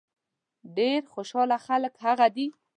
ډېر 0.77 1.01
خوشاله 1.13 1.57
خلک 1.65 1.93
هغه 2.05 2.27
دي. 2.35 2.47